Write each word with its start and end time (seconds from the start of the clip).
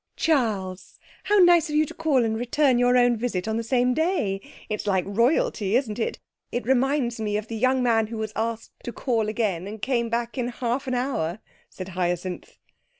'Charles, 0.15 0.97
how 1.25 1.35
nice 1.37 1.69
of 1.69 1.75
you 1.75 1.85
to 1.85 1.93
call 1.93 2.25
and 2.25 2.35
return 2.39 2.79
your 2.79 2.97
own 2.97 3.15
visit 3.15 3.45
the 3.45 3.61
same 3.61 3.93
day! 3.93 4.41
It's 4.67 4.87
like 4.87 5.05
Royalty, 5.07 5.75
isn't 5.75 5.99
it? 5.99 6.17
It 6.51 6.65
reminds 6.65 7.19
me 7.21 7.37
of 7.37 7.47
the 7.49 7.55
young 7.55 7.83
man 7.83 8.07
who 8.07 8.17
was 8.17 8.33
asked 8.35 8.71
to 8.83 8.91
call 8.91 9.29
again, 9.29 9.67
and 9.67 9.79
came 9.79 10.09
back 10.09 10.39
in 10.39 10.47
half 10.47 10.87
an 10.87 10.95
hour,' 10.95 11.37
said 11.69 11.89
Hyacinth. 11.89 12.57